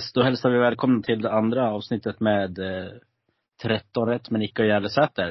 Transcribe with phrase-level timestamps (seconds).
[0.00, 2.92] Yes, då hälsar vi välkomna till det andra avsnittet med eh,
[3.62, 5.28] 13 rätt med Nicka och Järlesäter.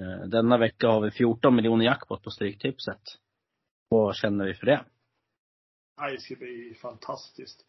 [0.00, 3.00] Eh, denna vecka har vi 14 miljoner jackpot på Stryktipset.
[3.88, 4.84] Vad känner vi för det?
[5.96, 7.64] Ja, det ska bli fantastiskt.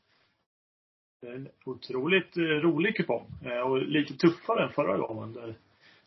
[1.22, 3.28] Det är en otroligt eh, rolig kupong.
[3.46, 5.34] Eh, och lite tuffare än förra gången.
[5.34, 5.56] Där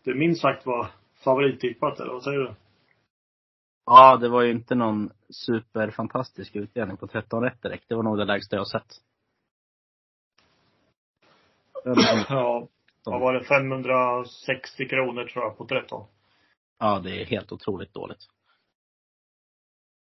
[0.05, 0.91] det minst sagt var
[1.25, 2.55] favorittippat, eller vad säger du?
[3.87, 7.89] Ja, det var ju inte någon superfantastisk utdelning på 13 rätt direkt.
[7.89, 9.01] Det var nog det lägsta jag sett.
[12.29, 12.69] Ja.
[13.05, 13.45] Vad var det?
[13.45, 16.07] 560 kronor tror jag på 13.
[16.79, 18.29] Ja, det är helt otroligt dåligt.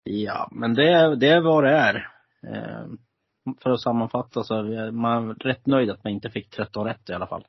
[0.04, 1.96] Ja, men det, det är vad det är.
[2.44, 2.88] Eh,
[3.60, 7.14] för att sammanfatta så är man rätt nöjd att man inte fick 13 rätt i
[7.14, 7.48] alla fall.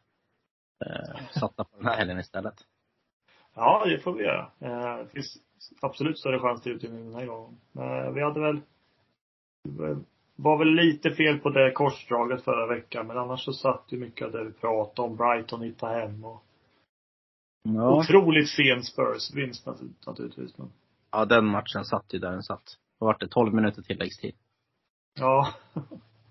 [0.87, 2.55] Eh, satta på den här helgen istället.
[3.55, 4.51] Ja, det får vi göra.
[4.61, 5.37] Eh, det finns
[5.81, 7.61] absolut större chans till utdelning den här gången.
[7.73, 8.61] Men vi hade väl
[10.37, 14.27] var väl lite fel på det korsdraget förra veckan, men annars så satt ju mycket
[14.27, 15.17] av det vi pratade om.
[15.17, 16.43] Brighton hitta hem och
[17.63, 17.99] ja.
[17.99, 19.67] Otroligt sen Spurs-vinst
[20.07, 20.59] naturligtvis.
[20.59, 20.73] Men.
[21.11, 22.79] Ja, den matchen satt ju där den satt.
[22.99, 23.29] Vad vart det?
[23.29, 24.35] 12 minuter tilläggstid.
[25.19, 25.55] Ja.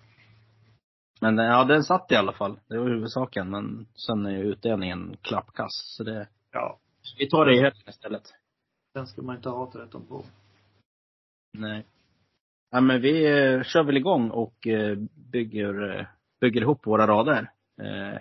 [1.22, 2.59] men ja, den satt i alla fall.
[2.67, 3.50] Det var huvudsaken.
[3.50, 5.95] Men sen är ju utdelningen klappkass.
[5.97, 6.28] Så det.
[6.52, 6.80] Ja.
[7.19, 8.34] Vi tar det i helgen istället.
[8.94, 10.25] Den ska man inte ha 13 på.
[11.53, 11.85] Nej.
[12.75, 14.97] Ja, men vi eh, kör väl igång och eh,
[15.31, 16.06] bygger, eh,
[16.41, 17.52] bygger ihop våra rader.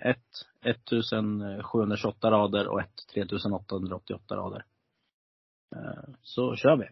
[0.01, 0.31] Ett
[0.65, 4.63] 1728 rader och ett 3888 rader.
[6.21, 6.87] Så kör vi.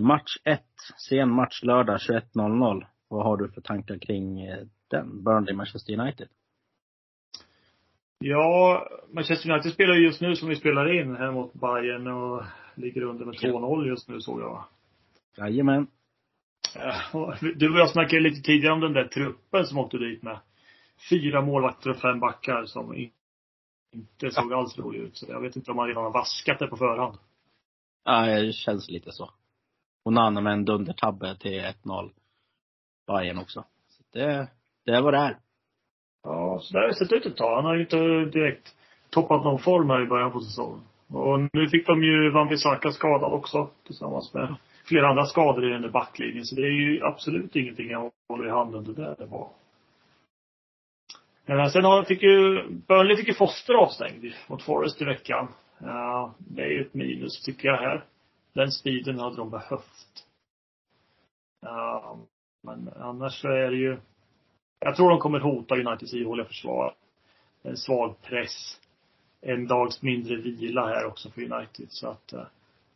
[0.00, 0.60] Match 1,
[1.08, 2.86] sen match lördag 21.00.
[3.08, 4.46] Vad har du för tankar kring
[4.90, 5.24] den?
[5.24, 6.28] Burnley-Manchester United?
[8.18, 12.42] Ja, Manchester United spelar just nu som vi spelar in här mot Bayern och
[12.74, 14.64] ligger under med 2-0 just nu såg jag.
[15.36, 15.86] Jajamän.
[17.54, 20.38] Du och jag snackade lite tidigare om den där truppen som åkte dit med
[21.10, 22.94] fyra målvakter och fem backar som
[23.92, 25.16] inte såg alls rolig ut.
[25.16, 27.18] Så jag vet inte om man redan har vaskat det på förhand.
[28.04, 29.30] Ja, det känns lite så.
[30.04, 32.10] Och Nanna med en dundertabbe till 1-0.
[33.06, 33.64] Bayern också.
[33.88, 34.48] Så det,
[34.84, 35.38] det vad det är.
[36.22, 37.56] Ja, så där har det sett ut ett tag.
[37.56, 38.74] Han har ju inte direkt
[39.10, 40.80] toppat någon form här i början på säsongen.
[41.08, 44.54] Och nu fick de ju Van Bissaka skadad också tillsammans med
[44.84, 46.44] flera andra skador i den där backlinjen.
[46.44, 49.48] Så det är ju absolut ingenting jag håller i handen det där det var.
[51.46, 55.48] Men sen har, fick ju, Burnley fick ju Foster avstängd mot Forest i veckan.
[55.78, 58.04] Ja, det är ju ett minus tycker jag här.
[58.52, 60.26] Den speeden hade de behövt.
[61.60, 62.18] Ja,
[62.62, 63.98] men annars så är det ju,
[64.80, 66.94] jag tror de kommer hota Uniteds ihåliga försvar.
[67.62, 68.80] En svag press.
[69.40, 72.46] En dags mindre vila här också för United så att, eh,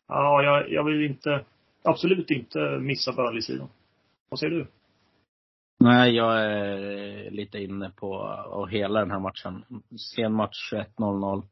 [0.07, 1.45] ja, jag, jag vill inte
[1.87, 3.69] absolut inte missa Burnley-sidan.
[4.29, 4.67] Vad säger du?
[5.79, 8.09] Nej, jag är lite inne på
[8.49, 9.65] och hela den här matchen.
[9.97, 11.43] Sen match 21.00.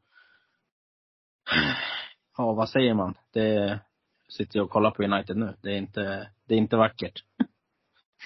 [2.36, 3.14] Ja, vad säger man?
[3.32, 3.80] Det
[4.28, 5.54] sitter jag och kollar på United nu.
[5.60, 7.24] Det är inte, det är inte vackert.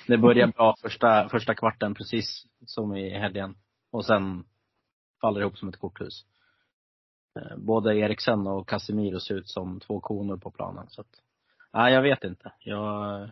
[0.06, 3.54] Det börjar bra första, första kvarten, precis som i helgen.
[3.90, 4.44] Och sen
[5.20, 6.24] faller det ihop som ett korthus.
[7.40, 10.86] Eh, både Eriksen och Casemiro ser ut som två koner på planen.
[10.88, 11.20] Så att,
[11.72, 12.52] Nej, jag vet inte.
[12.60, 13.30] Jag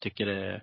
[0.00, 0.62] tycker det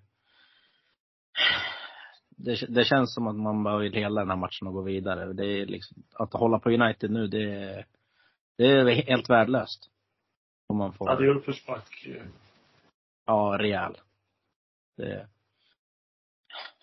[2.39, 5.33] det, det känns som att man bara vill hela den här matchen och gå vidare.
[5.33, 7.85] Det är liksom, att hålla på United nu, det är,
[8.57, 9.89] det är helt värdelöst.
[10.67, 11.09] Om man får.
[11.09, 12.07] Ja, det är uppförsback.
[13.25, 13.97] Ja, rejäl.
[14.97, 15.27] Det,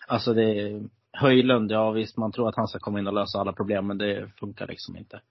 [0.07, 0.81] alltså det
[1.11, 3.97] Höjlund, ja visst man tror att han ska komma in och lösa alla problem, men
[3.97, 5.21] det funkar liksom inte.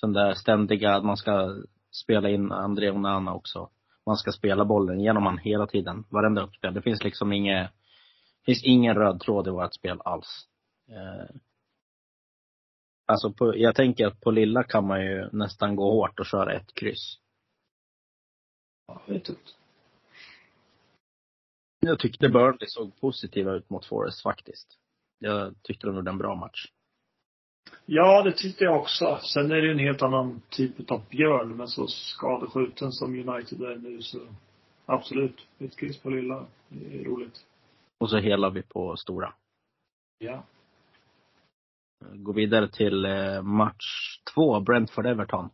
[0.00, 3.70] Sen där ständiga, att man ska spela in André Onana också
[4.06, 6.04] man ska spela bollen genom han hela tiden.
[6.08, 6.74] Varenda uppspel.
[6.74, 7.70] Det finns liksom inget,
[8.44, 10.48] finns ingen röd tråd i vårt spel alls.
[10.88, 11.36] Eh,
[13.06, 16.52] alltså på, jag tänker att på lilla kan man ju nästan gå hårt och köra
[16.52, 17.18] ett kryss.
[18.86, 19.56] Ja, det är tufft.
[21.80, 24.78] Jag tyckte Burnley såg positiva ut mot Forest faktiskt.
[25.18, 26.72] Jag tyckte de gjorde en bra match.
[27.86, 29.18] Ja, det tyckte jag också.
[29.22, 33.60] Sen är det ju en helt annan typ av björn, men så skadeskjuten som United
[33.62, 34.18] är nu så
[34.86, 35.46] absolut.
[35.58, 36.46] Ett kryss på lilla.
[36.68, 37.46] Det är roligt.
[37.98, 39.34] Och så helar vi på stora.
[40.18, 40.44] Ja.
[42.12, 45.50] Gå vidare till eh, match två, Brentford-Everton.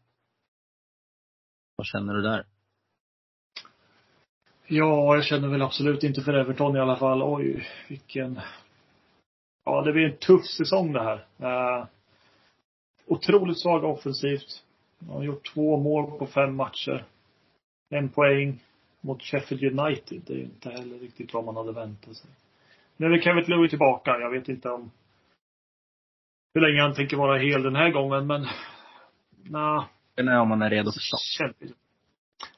[1.76, 2.46] Vad känner du där?
[4.66, 7.22] Ja, jag känner väl absolut inte för Everton i alla fall.
[7.22, 8.40] Oj, vilken
[9.64, 11.24] Ja, det blir en tuff säsong det här.
[13.08, 14.64] Otroligt svaga offensivt.
[14.98, 17.04] De har gjort två mål på fem matcher.
[17.90, 18.60] En poäng
[19.00, 20.22] mot Sheffield United.
[20.26, 22.30] Det är inte heller riktigt vad man hade väntat sig.
[22.96, 24.10] Nu är Kevin Louis tillbaka.
[24.10, 24.90] Jag vet inte om
[26.54, 28.46] hur länge han tänker vara hel den här gången, men
[29.42, 29.84] nej.
[30.16, 31.56] Är om man är redo för start.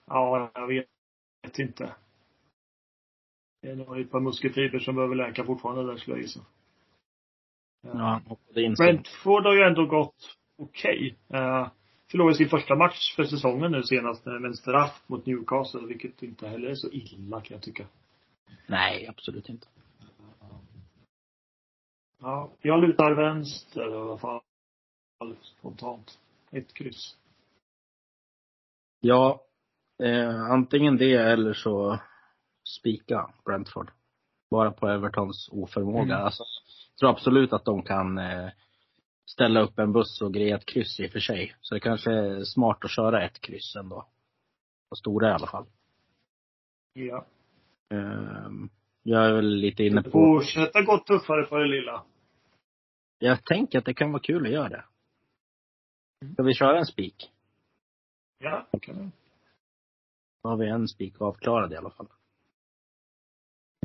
[0.06, 1.94] Ja, jag vet inte.
[3.62, 6.40] Det är nog ett par muskelfibrer som behöver läka fortfarande där skulle jag gissa.
[7.80, 8.20] Ja,
[8.54, 11.16] det är Brentford har ju ändå gått okej.
[11.28, 11.40] Okay.
[11.40, 11.68] Uh,
[12.10, 16.48] förlorade sin första match för säsongen nu senast med en straff mot Newcastle, vilket inte
[16.48, 17.86] heller är så illa kan jag tycka.
[18.66, 19.66] Nej, absolut inte.
[22.20, 24.40] Ja, jag lutar vänster i alla fall.
[25.42, 26.18] Spontant.
[26.50, 27.16] Ett kryss.
[29.00, 29.44] Ja,
[30.02, 31.98] eh, antingen det eller så
[32.78, 33.90] spika Brentford.
[34.50, 36.14] Bara på Evertons oförmåga.
[36.14, 36.24] Mm.
[36.24, 36.42] Alltså,
[36.90, 38.50] jag tror absolut att de kan eh,
[39.32, 41.56] ställa upp en buss och greja ett kryss i och för sig.
[41.60, 44.06] Så det kanske är smart att köra ett kryss ändå.
[44.88, 45.66] På stora i alla fall.
[46.92, 47.26] Ja.
[47.94, 48.70] Um,
[49.02, 50.10] jag är väl lite inne på...
[50.10, 52.04] Fortsätta gå tuffare på det lilla.
[53.18, 54.84] Jag tänker att det kan vara kul att göra det.
[56.32, 57.30] Ska vi köra en spik?
[58.38, 59.10] Ja, det kan vi.
[60.42, 62.08] Då har vi en spik avklarad i alla fall.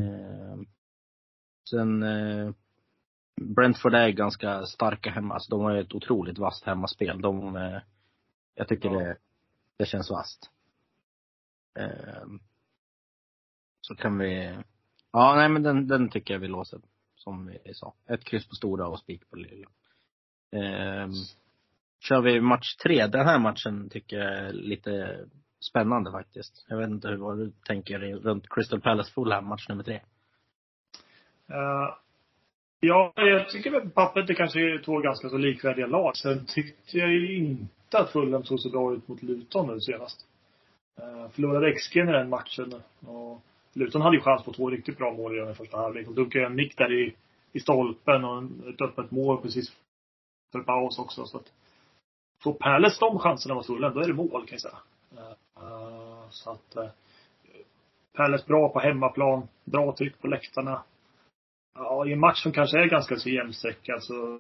[0.01, 0.59] Eh,
[1.69, 2.53] sen eh,
[3.41, 5.33] Brentford är ganska starka hemma.
[5.33, 7.21] Alltså, de har ett otroligt vasst hemmaspel.
[7.21, 7.79] De, eh,
[8.55, 8.99] jag tycker ja.
[8.99, 9.17] det,
[9.77, 10.51] det känns vasst.
[11.79, 12.25] Eh,
[13.81, 14.57] så kan vi,
[15.11, 16.79] ja nej men den, den tycker jag vi låser.
[17.15, 17.93] Som vi sa.
[18.09, 19.69] Ett kryss på stora och spik på lilla.
[20.51, 21.09] Eh,
[21.99, 23.07] kör vi match tre.
[23.07, 25.25] Den här matchen tycker jag är lite
[25.59, 26.65] spännande faktiskt.
[26.69, 30.01] Jag vet inte hur, vad du tänker runt Crystal Palace Fulham, match nummer tre.
[31.49, 32.05] Uh,
[32.80, 36.18] ja, jag tycker väl pappret är kanske två ganska så likvärdiga lag.
[36.18, 40.25] Sen tyckte jag ju inte att Fulham såg så bra ut mot Luton nu senast.
[41.00, 42.74] Uh, förlorade XG i den matchen.
[43.07, 43.42] Och
[43.74, 46.06] Luton hade ju chans på två riktigt bra mål i den första halvlek.
[46.06, 47.16] De dunkade en nick där i,
[47.54, 49.75] i stolpen och ett öppet mål precis
[50.51, 51.25] för paus också.
[51.25, 51.51] Så att
[52.44, 54.78] får Palace de chanserna mot Fulham, då är det mål kan jag säga.
[55.57, 56.89] Uh, så att uh,
[58.13, 60.81] Palace bra på hemmaplan, bra tryck på läktarna.
[61.75, 64.39] Ja, i en match som kanske är ganska så jämnstreckad så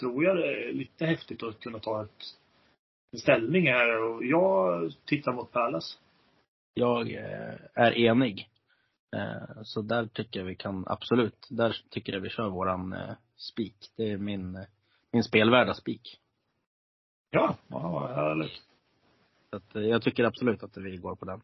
[0.00, 2.24] tror jag det är lite häftigt att kunna ta ett,
[3.12, 5.98] en ställning här och jag tittar mot Palace.
[6.74, 8.48] Jag eh, är enig.
[9.62, 12.96] Så där tycker jag vi kan, absolut, där tycker jag vi kör våran
[13.36, 13.76] spik.
[13.96, 14.66] Det är min,
[15.12, 16.20] min spelvärda spik.
[17.30, 18.62] Ja, ja, härligt.
[19.50, 21.40] Så att, eh, jag tycker absolut att vi går på den.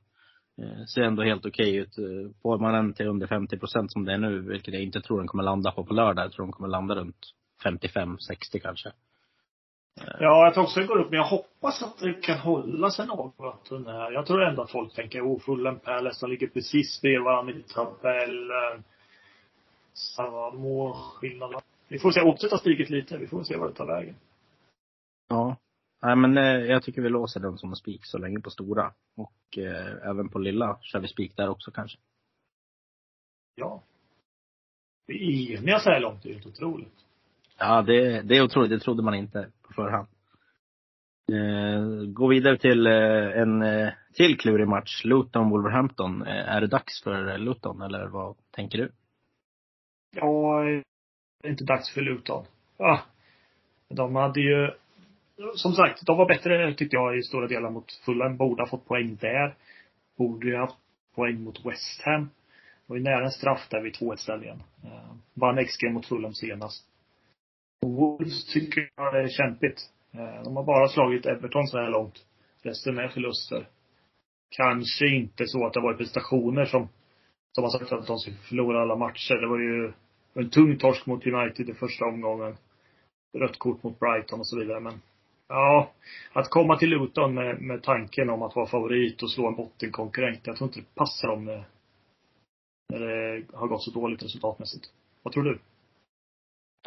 [0.62, 1.98] Eh, ser ändå helt okej ut.
[1.98, 5.00] Eh, får man den till under 50 procent som det är nu, vilket jag inte
[5.00, 6.24] tror den kommer landa på på lördag.
[6.24, 7.32] Jag tror den kommer landa runt
[7.64, 8.92] 55-60 kanske.
[10.20, 13.06] Ja, jag tror också det går upp, men jag hoppas att det kan hålla sig
[13.06, 14.12] något här.
[14.12, 17.62] Jag tror ändå att folk tänker, oh, Fulham Palace, de ligger precis bredvid varandra i
[17.62, 18.84] tabellen.
[19.92, 21.62] Samma målskillnad.
[21.88, 23.18] Vi får se, oddset har stigit lite.
[23.18, 24.14] Vi får se vad det tar vägen.
[25.28, 25.56] Ja.
[26.04, 28.92] Nej men eh, jag tycker vi låser den som en spik så länge på stora.
[29.16, 31.98] Och eh, även på lilla kör vi spik där också kanske.
[33.54, 33.82] Ja.
[35.06, 37.04] Vi är eniga så här långt, det är helt otroligt.
[37.58, 38.70] Ja, det, det är otroligt.
[38.70, 40.08] Det trodde man inte på förhand.
[41.32, 45.04] Eh, gå vidare till eh, en eh, till klurig match.
[45.04, 46.26] Luton-Wolverhampton.
[46.26, 48.92] Eh, är det dags för Luton eller vad tänker du?
[50.16, 50.62] Ja,
[51.42, 52.44] det är inte dags för Luton.
[52.76, 52.98] Ah,
[53.88, 54.70] de hade ju
[55.54, 58.36] som sagt, de var bättre tyckte jag i stora delar mot Fulham.
[58.36, 59.54] Borde ha fått poäng där.
[60.18, 60.76] Borde ju haft
[61.14, 62.30] poäng mot West Ham.
[62.86, 64.62] Var ju nära en straff där vid 2-1 ställningen.
[64.84, 66.84] Uh, eh, vann XG mot Fulham senast.
[67.86, 69.80] Wolves tycker jag är kämpigt.
[70.14, 72.26] Uh, de har bara slagit Everton så här långt.
[72.62, 73.68] Resten är förluster.
[74.56, 76.88] Kanske inte så att det varit prestationer som,
[77.52, 79.34] som har sagt att de ska förlora alla matcher.
[79.34, 79.92] Det var ju
[80.34, 82.56] en tung torsk mot United i första omgången.
[83.38, 84.80] Rött kort mot Brighton och så vidare.
[84.80, 85.00] Men
[85.48, 85.92] Ja,
[86.32, 90.46] att komma till Luton med, med tanken om att vara favorit och slå en bottenkonkurrent.
[90.46, 91.64] Jag tror inte det passar dem när,
[92.88, 94.86] när det har gått så dåligt resultatmässigt.
[95.22, 95.58] Vad tror du?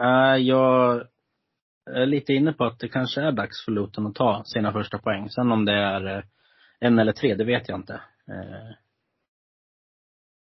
[0.02, 1.08] Uh, jag
[1.90, 4.98] är lite inne på att det kanske är dags för Luton att ta sina första
[4.98, 5.30] poäng.
[5.30, 6.24] Sen om det är uh,
[6.80, 8.02] en eller tre, det vet jag inte.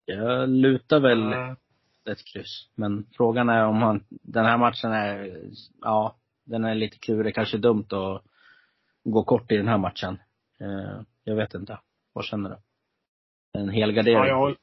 [0.06, 1.34] Jag lutar väl
[2.12, 2.70] ett kryss.
[2.76, 5.42] Men frågan är om han, den här matchen är,
[5.82, 7.36] ja, den är lite klurig.
[7.36, 8.24] Kanske dumt att
[9.04, 10.20] gå kort i den här matchen.
[10.60, 11.80] Eh, jag vet inte.
[12.14, 12.56] Vad känner du?
[13.60, 14.18] En helgardering?
[14.18, 14.58] Ja, jag, håller,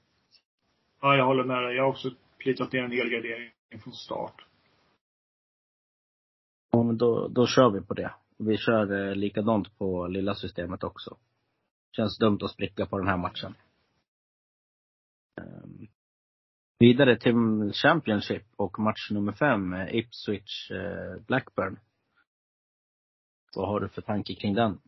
[1.01, 1.77] ja, jag håller med dig.
[1.77, 3.51] Jag har också plitat ner en helgardering
[3.83, 4.45] från start.
[6.71, 8.11] Ja, men då, då kör vi på det.
[8.37, 11.17] Vi kör eh, likadant på lilla systemet också.
[11.97, 13.55] Känns dumt att spricka på den här matchen.
[16.81, 21.79] Vidare till Championship och match nummer fem, eh, Ipswich eh, Blackburn.
[23.57, 24.81] Vad har du för tanke kring den?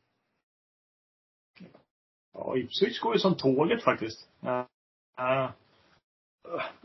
[2.33, 4.29] Ja, Ipswich går ju som tåget faktiskt.
[4.45, 5.51] Uh,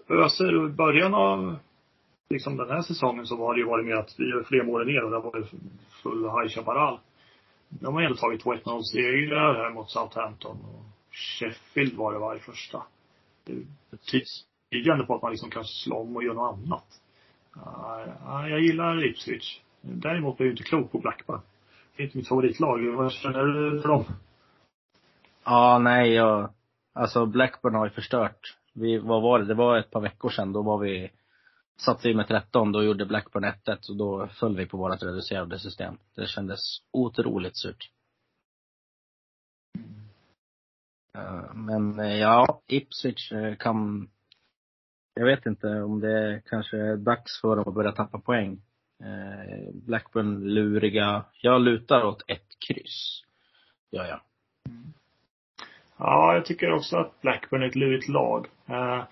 [0.10, 1.58] öser i början av
[2.30, 4.82] liksom den här säsongen så har det ju varit mer att vi gör fler mål
[4.82, 5.52] än er och det har varit
[6.04, 7.00] full High Chaparral.
[7.70, 12.40] De har ändå tagit 2-1 segrar här mot Southampton och Sheffield var det var i
[12.40, 12.84] första.
[13.44, 13.66] Det
[14.84, 17.02] tyder på att man liksom kan slå om och göra något annat.
[17.58, 19.60] Uh, jag gillar Ipswich.
[19.82, 21.42] Däremot blir jag inte klok på Blackburn.
[21.96, 22.96] Det är inte mitt favoritlag.
[22.96, 24.06] Vad känner du för dem?
[25.46, 26.50] Ja, nej, jag,
[26.94, 28.56] alltså Blackburn har ju förstört.
[28.74, 29.46] Vi, vad var det?
[29.46, 30.54] Det var ett par veckor sedan.
[30.54, 31.12] Då var vi,
[31.78, 32.72] satt vi med 13.
[32.72, 35.98] Då gjorde Blackburn 1-1 och då föll vi på vårt reducerade system.
[36.16, 36.60] Det kändes
[36.92, 37.90] otroligt surt.
[41.16, 44.10] Eh, men eh, ja, Ipswich eh, kan,
[45.16, 48.62] jag vet inte om det kanske är dags för dem att börja tappa poäng.
[49.04, 51.26] Eh, Blackburn luriga.
[51.42, 53.22] Jag lutar åt ett kryss.
[53.92, 54.20] Gör jag.
[55.98, 58.48] Ja, jag tycker också att Blackburn är ett lurigt lag.
[58.70, 59.04] Eh,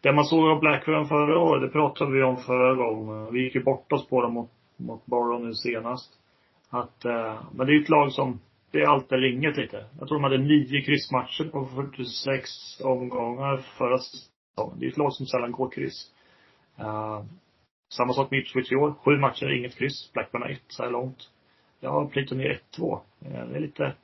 [0.00, 3.32] det man såg av Blackburn förra året, det pratade vi om förra gången.
[3.32, 6.10] Vi gick ju bort oss på dem mot, mot Borough nu senast.
[6.70, 8.40] Att, eh, men det är ju ett lag som,
[8.70, 9.84] det är allt eller inget lite.
[9.98, 13.98] Jag tror de hade nio kryssmatcher på 46 omgångar förra
[14.60, 14.80] säsongen.
[14.80, 16.12] Det är ett lag som sällan går kryss.
[16.76, 17.24] Eh,
[17.92, 18.94] samma sak med Ipswich i år.
[19.04, 20.12] Sju matcher, inget kryss.
[20.12, 21.30] Blackburn har ett så här långt.
[21.80, 23.00] Jag har Playton ner 1-2.
[23.20, 23.94] Eh, det är lite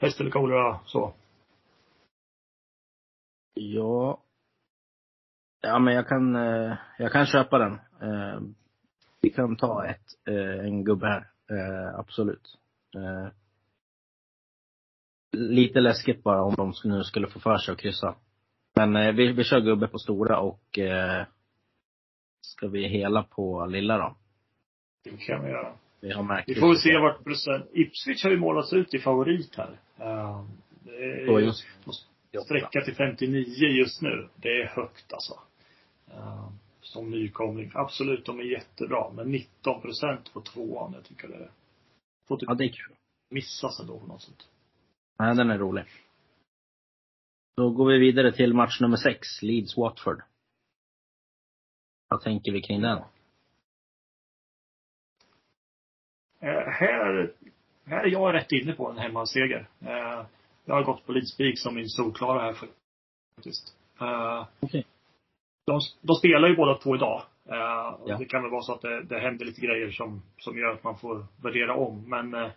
[0.00, 1.14] pest eller kolera så.
[3.54, 4.20] Ja.
[5.62, 7.72] Ja men jag kan, eh, jag kan köpa den.
[8.02, 8.40] Eh,
[9.20, 11.30] vi kan ta ett, eh, en gubbe här.
[11.50, 12.56] Eh, absolut.
[15.32, 18.14] Lite läskigt bara om de nu skulle få för sig att kryssa.
[18.86, 20.78] Men vi, vi kör gubbe på stora och
[22.40, 24.16] ska vi hela på lilla då?
[25.04, 25.72] Det kan vi göra.
[26.00, 29.56] Vi har märkt Vi får se vart procent, Ipswich har ju målats ut i favorit
[29.56, 29.80] här.
[30.00, 30.44] Uh,
[30.82, 30.92] det
[32.32, 34.28] är, sträcka till 59 just nu.
[34.36, 35.34] Det är högt alltså.
[36.14, 36.48] Uh,
[36.80, 37.70] som nykomling.
[37.74, 39.10] Absolut, de är jättebra.
[39.12, 41.48] Men 19 procent på tvåan, jag tycker det.
[42.28, 42.94] Får typ ja, det är kul.
[43.30, 44.48] Missas ändå på något sätt.
[45.18, 45.84] Nej, den är rolig.
[47.56, 50.22] Då går vi vidare till match nummer sex, Leeds-Watford.
[52.08, 52.98] Vad tänker vi kring den?
[56.42, 57.32] Uh, här,
[57.84, 59.68] här är jag rätt inne på en hemmaseger.
[59.82, 60.26] Uh,
[60.64, 62.56] jag har gått på Leeds som min solklara här
[63.36, 63.76] faktiskt.
[64.02, 64.84] Uh, okay.
[65.66, 67.22] de, de spelar ju båda två idag.
[67.44, 68.16] Ja.
[68.18, 70.84] Det kan väl vara så att det, det händer lite grejer som, som gör att
[70.84, 72.10] man får värdera om.
[72.10, 72.50] Men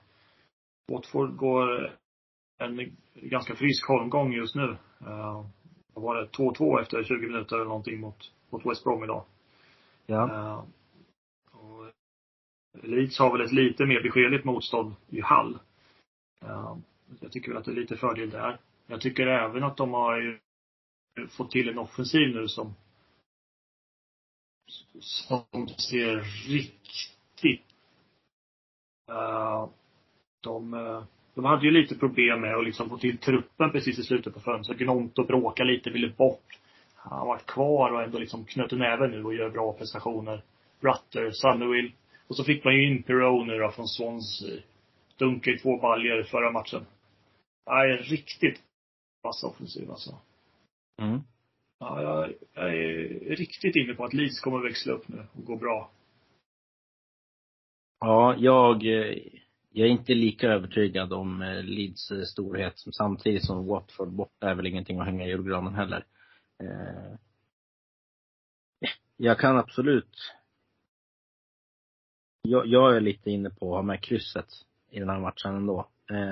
[0.91, 1.97] Watford går
[2.63, 4.77] en ganska frisk holmgång just nu.
[5.01, 5.45] Uh,
[5.93, 6.27] var det?
[6.27, 9.25] 2-2 efter 20 minuter eller någonting mot, mot West Brom idag.
[10.05, 10.23] Ja.
[10.23, 10.63] Uh,
[11.59, 11.91] och
[12.83, 15.59] Leeds har väl ett lite mer beskedligt motstånd i Hall.
[16.43, 16.77] Uh,
[17.19, 18.59] jag tycker väl att det är lite fördel där.
[18.87, 20.39] Jag tycker även att de har
[21.29, 22.73] fått till en offensiv nu som
[24.99, 27.65] som ser riktigt
[29.11, 29.69] uh,
[30.41, 30.73] de,
[31.35, 34.39] de hade ju lite problem med att liksom få till truppen precis i slutet på
[34.39, 34.77] fönstret.
[34.77, 36.59] Gnonto bråkade lite, ville bort.
[36.95, 40.41] Han har varit kvar och ändå liksom knöt näven nu och gör bra prestationer.
[40.79, 41.91] Rutter, Sunderwill.
[42.27, 44.61] Och så fick man ju in Perone då från Swansea.
[45.17, 46.85] Dunkade i två baljer förra matchen.
[47.69, 48.61] Nej, riktigt
[49.23, 50.17] vass offensiv alltså.
[51.01, 51.19] Mm.
[51.79, 55.55] Ja, jag, jag, är riktigt inne på att Leeds kommer växla upp nu och gå
[55.55, 55.89] bra.
[57.99, 58.83] Ja, jag,
[59.75, 64.49] jag är inte lika övertygad om eh, Leeds eh, storhet som samtidigt som Watford borta
[64.49, 66.05] är väl ingenting att hänga i julgranen heller.
[66.59, 67.17] Eh,
[69.17, 70.17] jag kan absolut
[72.41, 74.47] jag, jag är lite inne på att ha med krysset
[74.89, 75.87] i den här matchen ändå.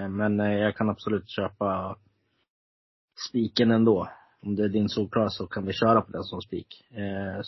[0.10, 1.98] Men jag kan absolut köpa
[3.30, 4.10] spiken ändå.
[4.42, 6.86] Om det är din solklara så kan vi köra på den som spik.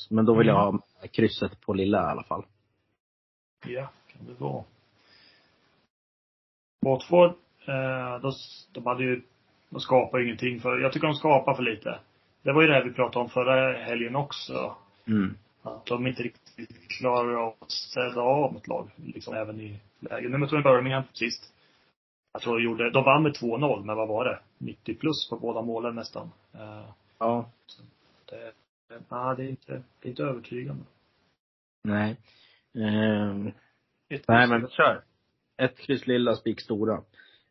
[0.09, 0.81] Men då vill jag mm.
[1.01, 2.45] ha krysset på lilla i alla fall.
[3.65, 4.63] Ja, kan det vara.
[6.83, 7.33] Watford,
[8.21, 8.33] de,
[8.71, 9.21] de hade ju,
[9.69, 11.99] de skapar ingenting för, jag tycker de skapar för lite.
[12.41, 14.75] Det var ju det här vi pratade om förra helgen också.
[15.07, 15.37] Mm.
[15.61, 20.31] Att de inte riktigt klarar av att städa av ett lag, liksom även i lägen.
[20.31, 21.53] Nu mötte de Birmingham sist.
[22.33, 24.39] Jag tror de gjorde, de vann med 2-0, men vad var det?
[24.57, 26.31] 90 plus på båda målen nästan.
[26.53, 27.49] Eh, ja.
[28.29, 28.53] Det,
[29.09, 30.83] ja, det är inte, det är inte övertygande.
[31.83, 32.17] Nej.
[32.73, 33.51] Um,
[34.27, 35.01] nej, men kör.
[35.57, 37.03] Ett kryss lilla, spik stora.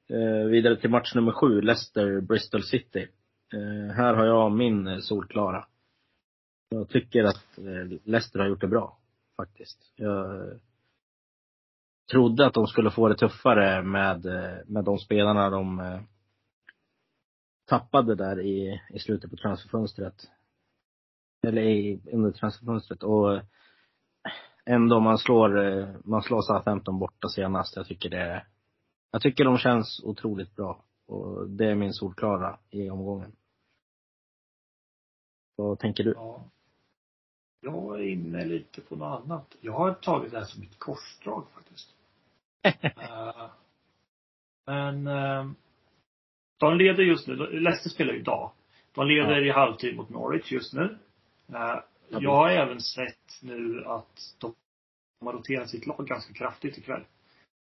[0.09, 3.09] Eh, vidare till match nummer sju, Leicester, Bristol City.
[3.54, 5.66] Eh, här har jag min eh, solklara.
[6.68, 8.99] Jag tycker att eh, Leicester har gjort det bra,
[9.37, 9.92] faktiskt.
[9.97, 10.61] Jag
[12.11, 16.00] trodde att de skulle få det tuffare med, eh, med de spelarna de eh,
[17.66, 20.30] tappade där i, i slutet på transferfönstret.
[21.47, 23.02] Eller i, under transferfönstret.
[23.02, 23.42] Och eh,
[24.71, 25.49] ändå, man slår,
[26.09, 27.76] man slår Southampton borta senast.
[27.76, 28.47] Jag tycker det,
[29.11, 30.85] jag tycker de känns otroligt bra.
[31.07, 33.33] Och det är min solklara i omgången.
[35.57, 36.12] Vad tänker du?
[36.16, 36.45] Ja.
[37.61, 39.57] Jag är inne lite på något annat.
[39.61, 41.95] Jag har tagit det här som ett korsdrag faktiskt.
[42.66, 43.47] uh,
[44.66, 45.50] men uh,
[46.59, 48.50] de leder just nu, Leicester spelar ju idag.
[48.95, 49.47] De leder ja.
[49.47, 50.99] i halvtid mot Norwich just nu.
[51.50, 51.81] Uh,
[52.21, 54.54] jag har även sett nu att de
[55.25, 57.02] har roterat sitt lag ganska kraftigt ikväll.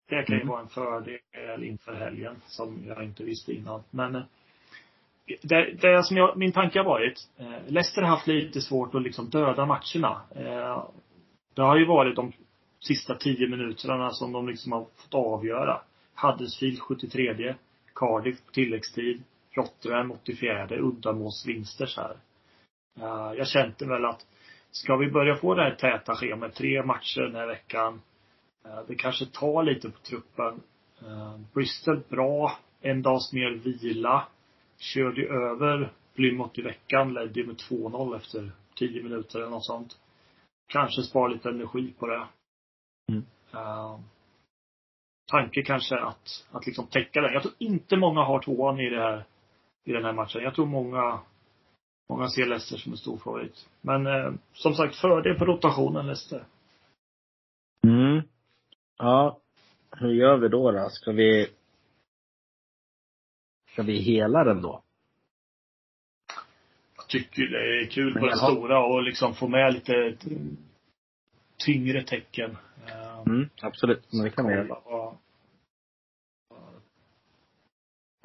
[0.10, 0.52] Det kan ju mm.
[0.52, 3.84] vara en fördel inför helgen som jag inte visste innan.
[3.92, 4.24] Men
[5.42, 9.02] det, det som jag, min tanke har varit, eh, Leicester har haft lite svårt att
[9.02, 10.22] liksom döda matcherna.
[10.36, 10.84] Eh,
[11.54, 12.32] det har ju varit de
[12.80, 15.82] sista tio minuterna som de liksom har fått avgöra.
[16.16, 17.56] Huddersfield 73,
[17.96, 22.18] Cardiff på tilläggstid, Rotherham 84, uddamålsvinster så här.
[23.38, 24.26] Jag kände väl att
[24.72, 28.02] ska vi börja få det här täta schemat, tre matcher den här veckan.
[28.66, 30.62] Eh, det kanske tar lite på truppen.
[31.02, 34.28] Eh, Bristol bra, en dags mer vila
[34.78, 39.98] körde över Plymouth i veckan, ledde med 2-0 efter 10 minuter eller något sånt.
[40.68, 42.28] Kanske spara lite energi på det.
[43.12, 43.26] Mm.
[43.54, 44.00] Uh,
[45.32, 47.34] tanke kanske att, att liksom täcka den.
[47.34, 49.26] Jag tror inte många har tvåan i det här,
[49.86, 50.42] i den här matchen.
[50.44, 51.20] Jag tror många,
[52.10, 53.70] många ser Leicester som en stor favorit.
[53.82, 56.44] Men uh, som sagt, fördel på rotationen Leicester.
[57.88, 58.22] Mm.
[58.98, 59.40] Ja.
[59.92, 60.90] Hur gör vi då då?
[60.90, 61.50] Ska vi
[63.78, 64.84] Ska vi hela den då?
[66.98, 70.18] Jag tycker det är kul på den stora och liksom få med lite
[71.58, 72.58] tyngre tecken.
[73.26, 74.14] Mm, absolut.
[74.14, 74.68] Men det kan vi göra.
[74.68, 75.18] Ja,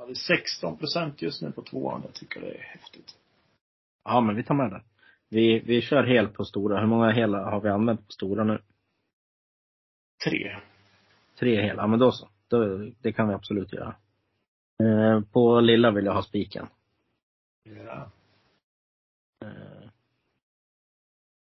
[0.06, 2.02] det är 16 procent just nu på tvåan.
[2.04, 3.16] Jag tycker det är häftigt.
[4.04, 4.82] Ja, men vi tar med det.
[5.28, 6.80] Vi, vi kör helt på stora.
[6.80, 8.62] Hur många hela har vi använt på stora nu?
[10.24, 10.56] Tre.
[11.38, 12.28] Tre hela, men då så.
[12.48, 13.96] Då, det kan vi absolut göra.
[14.82, 16.66] Eh, på lilla vill jag ha spiken.
[17.62, 18.10] Ja.
[19.44, 19.88] Eh,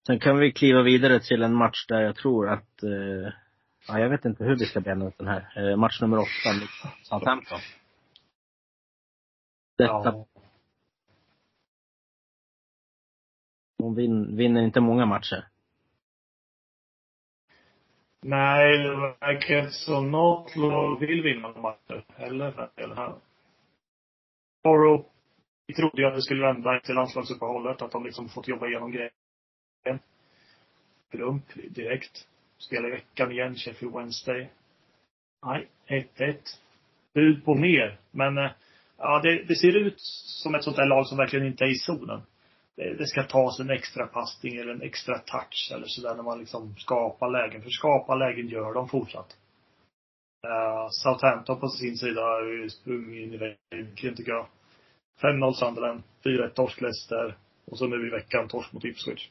[0.07, 3.33] sen kan vi kliva vidare till en match där jag tror att, eh,
[3.89, 5.77] ja, jag vet inte hur vi ska bena ut den här.
[5.77, 7.61] match nummer åtta mot Southampton.
[9.79, 9.93] Detta.
[9.93, 10.27] Ja.
[13.79, 15.45] De vin, vinner inte många matcher.
[18.21, 23.15] Nej, det verkar inte som något lag vill vinna matcher heller för den här.
[24.65, 25.05] Borough,
[25.67, 28.93] vi trodde ju att det skulle vända till landslagsuppehållet, att de liksom fått jobba igenom
[28.93, 29.99] grejen.
[31.11, 32.27] Plump direkt.
[32.59, 34.51] Spela i veckan igen, Sheffield Wednesday.
[35.47, 36.37] Nej, 1-1.
[37.15, 37.99] Bud på mer.
[38.11, 38.51] Men, eh,
[38.99, 40.01] ja, det, det, ser ut
[40.43, 42.23] som ett sånt där lag som verkligen inte är i zonen.
[42.79, 46.39] Det, det ska tas en extra passning eller en extra touch eller sådär när man
[46.39, 47.63] liksom skapar lägen.
[47.63, 49.37] För skapa lägen gör de fortsatt.
[50.47, 54.47] Uh, Southampton på sin sida har ju sprungit in i väggen tycker jag.
[55.21, 59.31] 5-0 Sunderland, 4-1 torsk Leicester och så nu i veckan torsk mot Ipswich.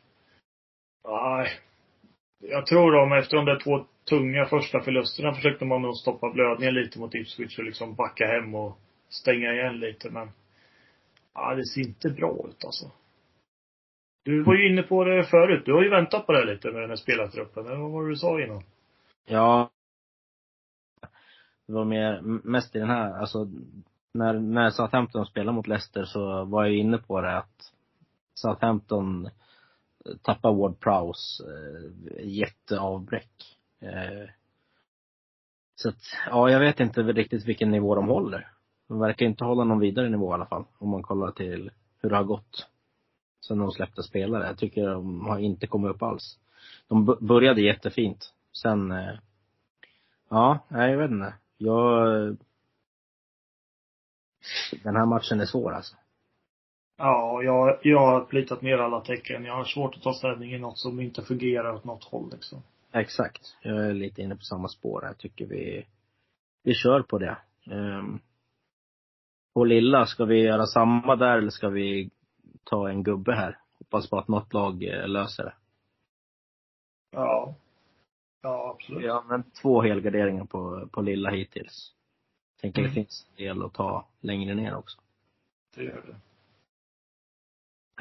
[1.08, 1.50] Nej.
[2.40, 6.74] Jag tror de, efter de där två tunga första förlusterna försökte man nog stoppa blödningen
[6.74, 8.78] lite mot Ipswich och liksom backa hem och
[9.10, 10.32] stänga igen lite men
[11.34, 12.92] ja, det ser inte bra ut alltså.
[14.28, 15.66] Du var ju inne på det förut.
[15.66, 17.82] Du har ju väntat på det lite med den här spelartruppen.
[17.82, 18.64] Vad var det du sa innan?
[19.26, 19.70] Ja.
[21.68, 23.48] Det var mer, mest i den här, alltså
[24.14, 27.74] när, när Southampton spelade mot Leicester så var jag inne på det att
[28.34, 29.32] Southampton eh,
[30.22, 33.58] tappar Ward Prowse eh, jätteavbräck.
[33.80, 34.30] Eh,
[35.76, 38.52] så att, ja, jag vet inte riktigt vilken nivå de håller.
[38.88, 42.10] De verkar inte hålla någon vidare nivå i alla fall, om man kollar till hur
[42.10, 42.68] det har gått
[43.48, 44.48] sen de släppte spelare.
[44.48, 46.40] Jag tycker de har inte kommit upp alls.
[46.88, 48.34] De började jättefint.
[48.52, 49.14] Sen, eh,
[50.30, 51.34] ja, jag vet inte.
[51.58, 52.38] Jag
[54.84, 55.96] den här matchen är svår alltså.
[56.98, 59.46] Ja, jag, jag har plitat ner alla tecken.
[59.46, 62.64] Jag har svårt att ta ställning i något som inte fungerar åt något håll liksom.
[62.92, 63.58] Exakt.
[63.62, 65.06] Jag är lite inne på samma spår.
[65.06, 65.86] Jag tycker vi,
[66.64, 67.38] vi kör på det.
[67.66, 68.20] Um,
[69.54, 72.10] på lilla, ska vi göra samma där eller ska vi
[72.70, 73.60] ta en gubbe här?
[73.80, 75.54] Hoppas på att något lag eh, löser det.
[77.12, 77.56] Ja.
[78.42, 79.04] Ja, absolut.
[79.04, 81.94] Vi har använt två helgarderingar på, på lilla hittills.
[82.62, 82.90] Tänker mm.
[82.90, 85.02] det finns en del att ta längre ner också.
[85.76, 86.20] Det gör det.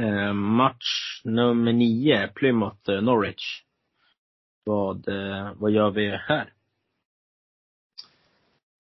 [0.05, 3.65] Eh, match nummer nio, Plymouth eh, Norwich.
[4.65, 6.53] Vad, eh, vad gör vi här?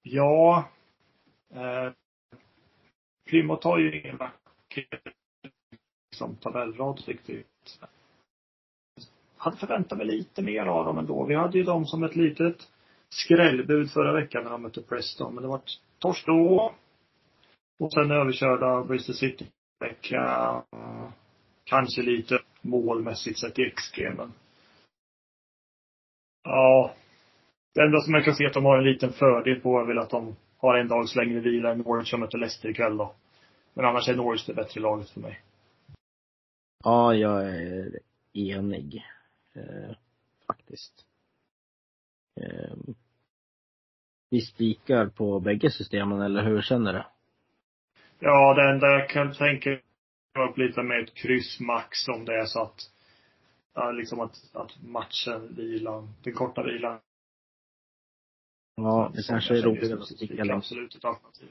[0.03, 0.68] Ja,
[1.51, 1.92] eh,
[3.29, 5.01] Plymouth har ju ingen vacker
[6.16, 7.46] liksom, tabellrad riktigt.
[9.37, 11.24] Hade förväntat mig lite mer av dem ändå.
[11.24, 12.57] Vi hade ju dem som ett litet
[13.09, 15.35] skrällbud förra veckan när de mötte Preston.
[15.35, 15.61] Men det var
[15.98, 16.74] torsk då.
[17.79, 19.46] Och sen överkörda Bristol City
[19.81, 20.62] vecka.
[21.64, 24.33] Kanske lite målmässigt sett i XG, men.
[26.44, 26.94] Ja.
[27.74, 29.98] Det enda som jag kan se att de har en liten fördel på är väl
[29.98, 33.14] att de har en dags längre vila än Norwich som möter Leicester ikväll då.
[33.74, 35.40] Men annars är Norwich det bättre laget för mig.
[36.87, 37.99] Ja, jag är
[38.33, 39.05] enig.
[39.55, 39.96] Eh,
[40.46, 41.07] faktiskt.
[42.40, 42.77] Eh,
[44.31, 47.05] vi spikar på bägge systemen, eller hur känner du?
[48.18, 49.70] Ja, det enda jag kan tänka
[50.51, 52.81] upp lite med ett kryss max om det är så att,
[53.75, 57.01] ja, liksom att, att matchen, vilan, den korta vilan.
[58.77, 60.66] Ja, det som kanske är roligare att spika längst.
[60.66, 61.49] Absolut ett alternativ.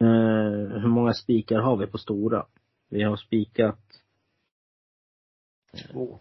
[0.00, 2.46] Eh, hur många spikar har vi på stora?
[2.88, 4.01] Vi har spikat
[5.72, 6.18] Två.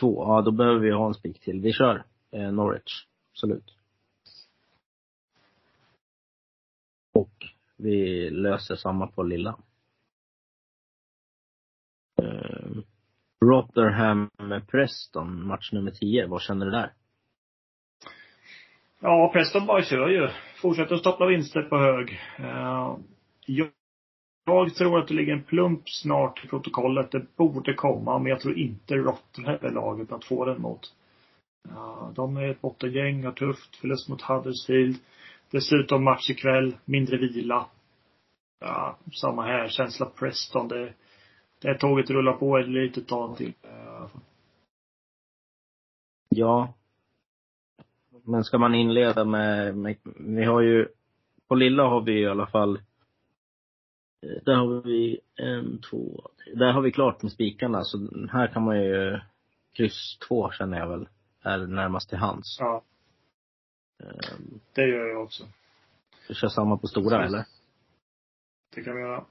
[0.00, 0.24] två.
[0.24, 1.60] Ja, då behöver vi ha en spik till.
[1.60, 3.06] Vi kör eh, Norwich.
[3.32, 3.76] Absolut.
[7.12, 7.32] Och
[7.76, 9.58] vi löser samma på lilla.
[12.22, 12.70] Eh,
[13.44, 14.30] Rotherham
[14.70, 16.26] Preston, match nummer 10.
[16.26, 16.92] Vad känner du där?
[19.00, 20.28] Ja, Preston bara kör ju.
[20.62, 22.20] Fortsätter att stapla vinster på hög.
[22.38, 22.98] Eh,
[23.46, 23.70] jag,
[24.44, 27.10] jag tror att det ligger en plump snart i protokollet.
[27.10, 30.94] Det borde komma, men jag tror inte Rotherham är laget att få den mot.
[31.68, 33.76] Ja, de är ett bottengäng, har tufft.
[33.76, 34.96] Förlust mot Huddersfield.
[35.50, 37.66] Dessutom match ikväll, mindre vila.
[38.60, 39.68] Ja, samma här.
[39.68, 40.68] Känsla Preston.
[40.68, 40.92] Det,
[41.60, 43.52] det här tåget rullar på ett litet tag till.
[43.62, 44.06] Eh,
[46.36, 46.74] Ja.
[48.24, 50.88] Men ska man inleda med, med vi har ju,
[51.48, 52.80] på lilla har vi i alla fall,
[54.44, 58.82] där har vi en, två, där har vi klart med spikarna så här kan man
[58.82, 59.20] ju,
[59.72, 61.08] kryss två känner jag väl,
[61.42, 62.56] är närmast till hands.
[62.60, 62.82] ja,
[64.02, 65.48] Ehm, det gör jag också.
[66.28, 67.46] Vi kör samma på stora eller?
[68.74, 69.24] Det kan vi göra.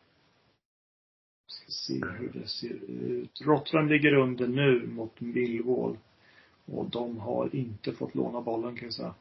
[1.48, 3.42] Ska se hur det ser ut.
[3.42, 5.98] Rotherham ligger under nu mot Millwall.
[6.66, 9.16] Och de har inte fått låna bollen kan jag säga.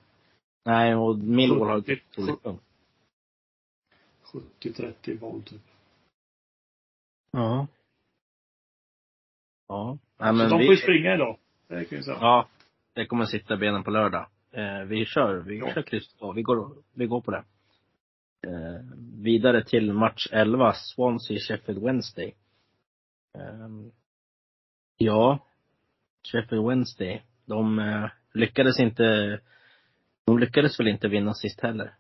[0.65, 2.63] Nej, och Millwall har ett 70 otroligt punkt.
[4.33, 5.61] 70-30 boll typ.
[7.31, 7.67] Ja.
[9.69, 9.99] Ja.
[10.19, 11.39] Nej, så men de vi, får ju springa idag.
[11.69, 12.17] Det kan jag säga.
[12.21, 12.49] Ja.
[12.93, 14.27] Det kommer sitta benen på lördag.
[14.51, 15.75] Eh, vi kör, vi Ja.
[15.75, 16.17] kör kryss.
[16.35, 17.45] Vi går, vi går på det.
[18.47, 18.81] Eh,
[19.23, 22.35] vidare till match 11, Swansea Sheffield Wednesday.
[23.39, 23.69] Eh,
[24.97, 25.39] ja,
[26.33, 29.41] Sheffield Wednesday, de eh, lyckades inte,
[30.25, 31.95] de lyckades väl inte vinna sist heller?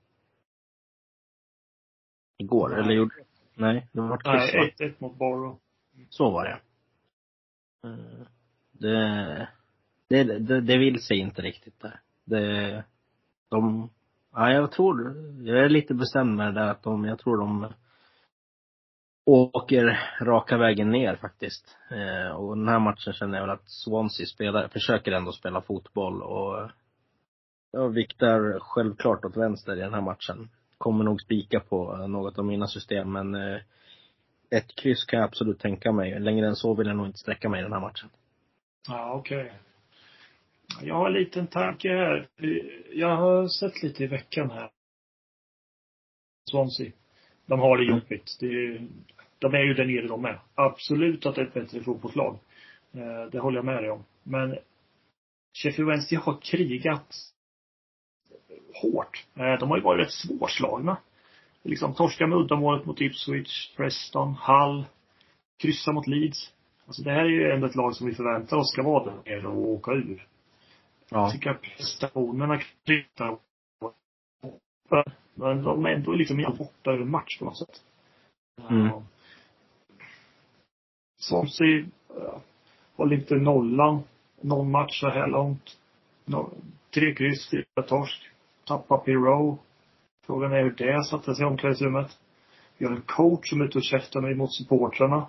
[2.42, 2.80] Igår, Nej.
[2.80, 3.14] eller gjorde
[3.54, 4.54] Nej, det var kryss?
[4.54, 5.56] Nej, 1-1 mot Borough.
[6.10, 6.60] Så var det.
[7.88, 8.26] Eh,
[8.72, 9.48] Det,
[10.08, 12.00] det, det, det vill sig inte riktigt där.
[12.24, 12.84] Det,
[13.48, 13.90] de,
[14.32, 17.72] ja jag tror, jag är lite bestämd med det där att de, jag tror de
[19.24, 21.76] åker raka vägen ner faktiskt.
[21.90, 26.22] Eh, och den här matchen känner jag väl att Swansea spelar, försöker ändå spela fotboll
[26.22, 26.70] och
[27.72, 30.48] jag viktar självklart åt vänster i den här matchen.
[30.82, 33.60] Kommer nog spika på något av mina system men eh,
[34.50, 36.20] ett kryss kan jag absolut tänka mig.
[36.20, 38.08] Längre än så vill jag nog inte sträcka mig i den här matchen.
[38.88, 39.52] Ja, okej.
[40.82, 42.28] Jag har en liten tanke här.
[42.92, 44.70] Jag har sett lite i veckan här.
[46.50, 46.92] Swansea.
[47.46, 48.36] De har det jobbigt.
[48.40, 48.86] Det är,
[49.38, 50.40] de är ju där nere de är.
[50.54, 52.38] Absolut att det är ett bättre fotbollslag.
[52.92, 54.04] Eh, Det håller jag med dig om.
[54.22, 54.58] Men
[55.62, 57.14] Sheffield Wednesday har krigat
[58.74, 59.26] hårt.
[59.34, 60.96] Eh, De har ju varit rätt svårslagna.
[61.62, 64.84] Liksom torska med uddamålet mot Ipswich, Preston, Hull,
[65.58, 66.52] kryssa mot Leeds.
[66.86, 69.14] Alltså det här är ju ändå ett lag som vi förväntar oss ska vara där
[69.24, 70.26] nere och åka ur.
[71.10, 71.18] Ja.
[71.18, 73.38] Jag tycker att prestationerna kryssar
[75.34, 77.82] men de är ändå liksom inte borta över match på något sätt.
[78.70, 78.90] Mm.
[81.20, 81.86] Swansea
[82.96, 84.02] håller inte nollan
[84.40, 85.78] någon match så här långt.
[86.24, 86.50] No,
[86.94, 88.31] tre kryss, fyra torsk.
[88.64, 89.58] Tappa Pirou.
[90.26, 92.18] Frågan är hur det satte sig i omklädningsrummet.
[92.78, 95.26] Vi har en coach som är ute och käftar mig mot supportrarna.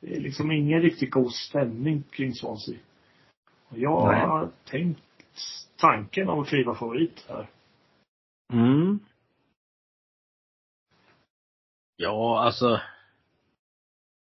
[0.00, 2.78] Det är liksom ingen riktigt god stämning kring Swansea.
[3.68, 4.26] Och jag Nej.
[4.26, 5.00] har tänkt
[5.76, 7.50] tanken om att kliva favorit här.
[8.52, 8.98] Mm.
[11.96, 12.80] Ja, alltså.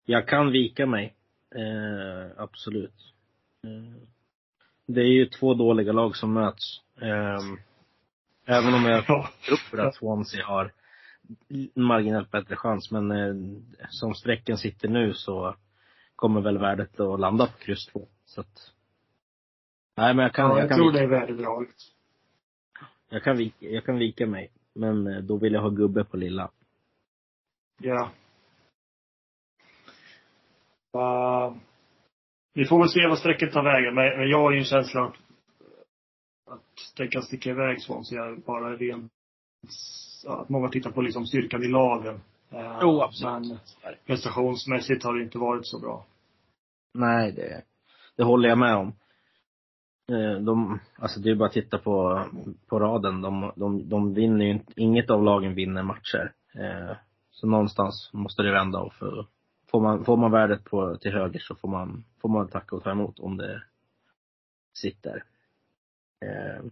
[0.05, 1.15] jag kan vika mig.
[1.55, 3.13] Eh, absolut.
[3.65, 4.03] Eh,
[4.87, 6.83] det är ju två dåliga lag som möts.
[7.01, 7.41] Eh,
[8.49, 9.29] även om jag Ja.
[9.71, 10.73] tror att Swansea har
[11.75, 12.91] marginellt bättre chans.
[12.91, 13.35] Men eh,
[13.89, 15.55] som strecken sitter nu så
[16.17, 18.09] kommer väl värdet att landa på kryss två.
[18.25, 18.73] Så att,
[19.97, 21.75] nej men jag kan, Ja, jag jag kan, tror vika, det är värdedraget.
[23.09, 24.51] jag, kan vika, jag kan vika mig.
[24.75, 26.51] Men eh, då vill jag ha gubbe på lilla.
[27.81, 28.11] Ja.
[30.97, 31.57] Uh,
[32.55, 35.13] vi får väl se vad strecket tar vägen, men, men jag har ju en känsla
[36.51, 39.13] att, kan sticka iväg Swansea bara rent
[40.27, 42.21] att många tittar på liksom styrkan i lagen.
[42.51, 43.49] Eh, Jo, absolut.
[43.83, 46.07] Men prestationsmässigt har det inte varit så bra.
[46.95, 47.63] Nej, det,
[48.17, 48.93] det håller jag med om.
[50.13, 52.25] Eh, De, alltså det är bara att titta på,
[52.67, 53.21] på raden.
[53.21, 56.33] De, de, de vinner ju inte, inget av lagen vinner matcher.
[56.55, 56.97] Eh,
[57.31, 59.27] Så någonstans måste det vända och för,
[59.71, 62.83] får man, får man värdet på, till höger så får man, får man tacka och
[62.83, 63.63] ta emot om det
[64.79, 65.25] sitter.
[66.21, 66.65] Eh,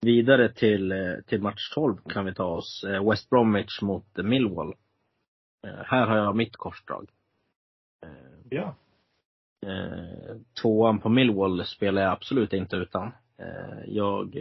[0.00, 2.84] vidare till, eh, till match 12 kan vi ta oss.
[2.84, 4.74] Eh, West Bromwich mot Millwall.
[5.62, 7.10] Här har jag mitt korsdrag.
[8.50, 8.74] Ja.
[10.62, 13.12] Tvåan på Millwall spelar jag absolut inte utan.
[13.86, 14.36] Jag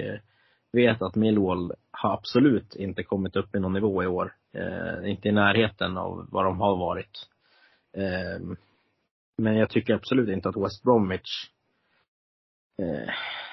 [0.72, 4.36] vet att Millwall har absolut inte kommit upp i någon nivå i år.
[5.04, 7.30] Inte i närheten av vad de har varit.
[9.38, 11.50] Men jag tycker absolut inte att West Bromwich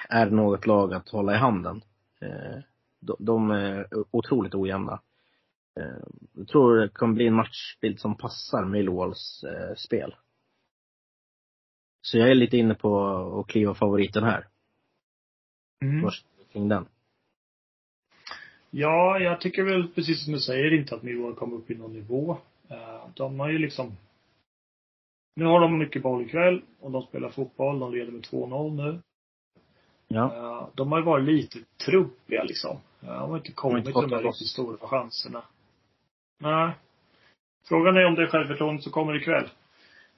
[0.09, 1.81] är något lag att hålla i handen.
[2.21, 2.59] Eh,
[2.99, 4.99] de, de är otroligt ojämna.
[5.79, 10.15] Eh, jag tror det kan bli en matchbild som passar Millwalls eh, spel.
[12.01, 13.07] Så jag är lite inne på
[13.39, 14.47] att kliva favoriten här.
[15.81, 16.01] Mm.
[16.01, 16.85] Först kring den.
[18.69, 21.93] Ja, jag tycker väl precis som du säger inte att Millwall kom upp i någon
[21.93, 22.37] nivå.
[22.69, 23.97] Eh, De har ju liksom
[25.35, 27.79] Nu har de mycket boll ikväll och de spelar fotboll.
[27.79, 29.01] De leder med 2-0 nu.
[30.07, 30.35] Ja.
[30.35, 32.77] Eh, De har ju varit lite trubbiga liksom.
[33.01, 34.23] Eh, De har inte kommit till de loss.
[34.23, 35.43] riktigt stora chanserna.
[36.39, 36.71] Nej.
[37.67, 39.49] Frågan är om det självförtroendet som kommer ikväll.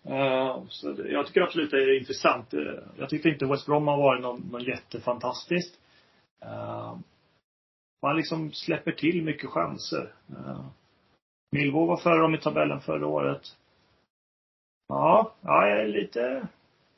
[0.03, 2.53] Eh, Så det- jag tycker absolut det är intressant.
[2.97, 5.79] Jag tyckte inte West Brom har varit någon, någon jättefantastiskt.
[8.01, 10.13] Man liksom släpper till mycket chanser.
[11.51, 13.41] Millwall var före dem i tabellen förra året.
[14.87, 16.47] Ja, ja, det är lite,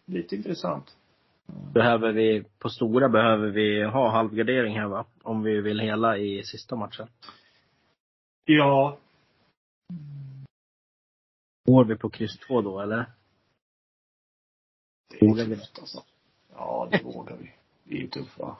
[0.06, 0.98] lite intressant.
[1.74, 5.06] Behöver vi, på stora behöver vi ha halvgardering här va?
[5.24, 7.08] Om vi vill hela i sista matchen.
[8.46, 8.98] Ja,
[11.66, 13.12] Går vi på kryss två då eller?
[15.10, 16.04] det är Vågar vi tufft alltså.
[16.50, 17.54] Ja, det vågar vi.
[17.84, 18.58] Vi är tuffa.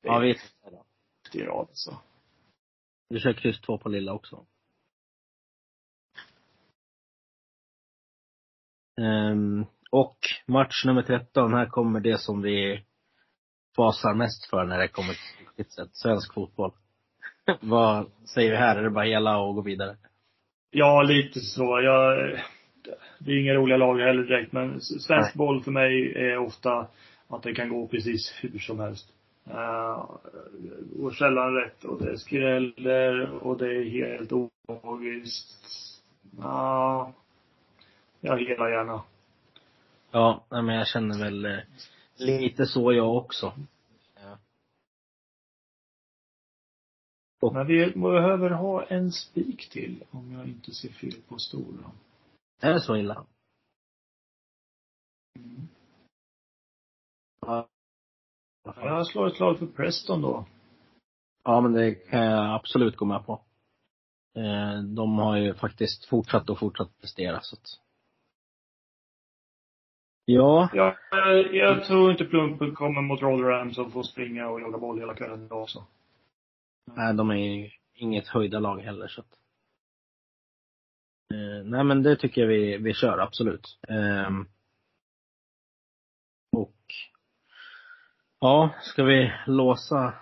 [0.00, 2.00] Det är Ja, vi, tufft i rad alltså.
[3.08, 4.46] vi kör kryss två på lilla också.
[9.00, 12.82] Ehm, och match nummer 13, här kommer det som vi
[13.76, 15.16] fasar mest för när det kommer
[15.56, 16.72] till sett, svensk fotboll.
[17.60, 18.76] Vad säger vi här?
[18.76, 19.96] Är det bara hela och gå vidare?
[20.70, 21.80] Ja, lite så.
[21.80, 22.38] Jag,
[23.18, 25.32] det är inga roliga lag heller direkt, men svensk Nej.
[25.34, 26.86] boll för mig är ofta
[27.28, 29.08] att det kan gå precis hur som helst.
[29.48, 30.06] Uh,
[30.96, 35.92] går sällan rätt och det skräller och det är helt ologiskt.
[36.38, 37.12] Ja,
[38.20, 39.02] jag helar gärna.
[40.12, 41.58] Ja, men jag känner väl eh,
[42.16, 43.52] lite så jag också.
[44.14, 44.38] Ja.
[47.40, 51.90] Och, Men vi behöver ha en spik till om jag inte ser fel på stora.
[52.60, 53.26] är det så illa?
[55.38, 55.68] Mm.
[57.46, 57.68] Ja.
[58.64, 60.46] Jag slår ett slag för Preston då.
[61.44, 63.32] Ja, men det kan jag absolut gå med på.
[64.36, 67.81] Eh, De har ju faktiskt fortsatt och fortsatt prestera så att.
[70.24, 74.78] Ja, Ja, jag, jag tror inte Plumpen kommer mot Rotherham som får springa och jaga
[74.78, 75.84] boll hela kvällen idag också.
[76.96, 79.32] nej de är ju inget höjda lag heller så att.
[81.34, 83.78] Eh, Nej men det tycker jag vi, vi kör absolut.
[83.88, 84.46] Ehm,
[86.56, 86.76] Och
[88.40, 90.14] ja, ska vi låsa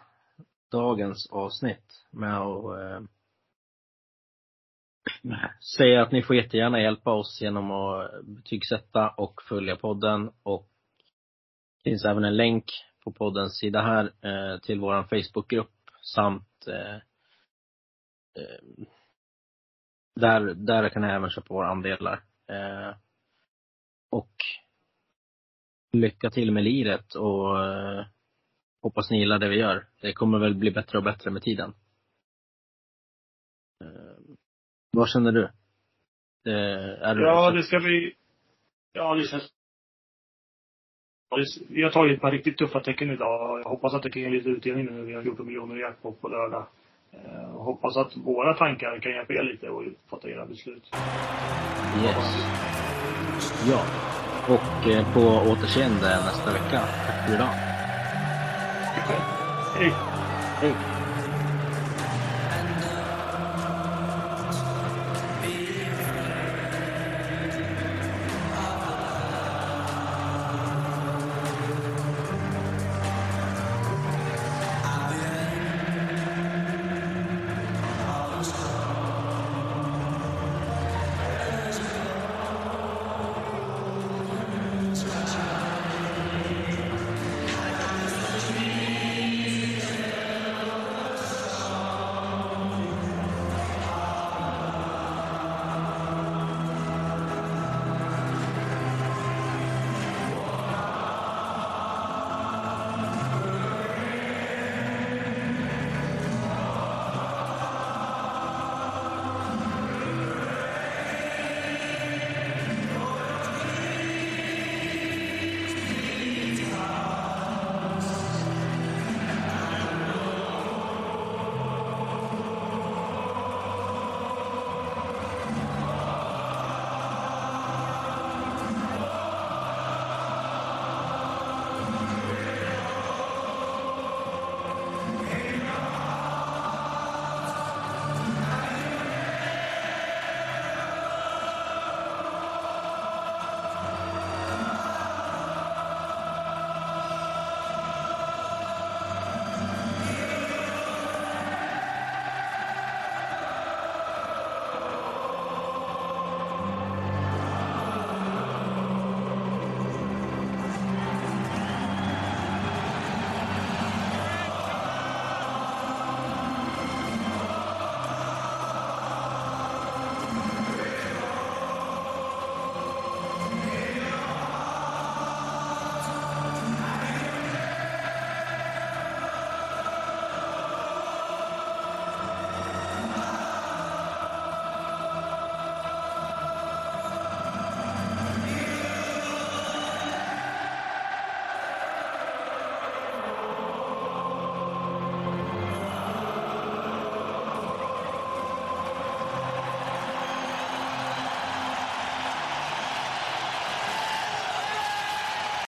[0.70, 3.00] dagens avsnitt med att eh,
[5.76, 10.68] Säger att ni får jättegärna hjälpa oss genom att betygsätta och följa podden och
[11.76, 12.64] det finns även en länk
[13.04, 16.94] på poddens sida här eh, till vår Facebookgrupp samt eh,
[18.42, 18.85] eh,
[20.14, 22.22] där, där kan ni även köpa våra andelar.
[22.48, 22.96] Eh,
[24.11, 24.35] och
[25.92, 28.06] lycka till med liret och eh,
[28.83, 29.88] hoppas ni gillar det vi gör.
[30.00, 31.74] Det kommer väl bli bättre och bättre med tiden.
[33.85, 34.37] Eh,
[34.92, 35.48] vad känner du?
[36.44, 38.14] Det Ja, det ska bli,
[38.92, 39.53] ja det känns
[41.68, 43.61] Vi har tagit ett par riktigt tuffa tecken idag.
[43.61, 45.81] Jag hoppas att det kan ge lite utdelning nu när vi har 14 miljoner i
[45.81, 46.66] jackpot på lördag.
[47.12, 50.90] Eh, och hoppas att våra tankar kan hjälpa er lite och fatta era beslut.
[52.05, 52.50] Yes.
[53.70, 53.85] Ja.
[54.55, 56.81] Och eh, på återseende nästa vecka.
[57.07, 57.55] Tack för idag.
[59.76, 59.92] Hej!
[60.61, 60.89] Hej.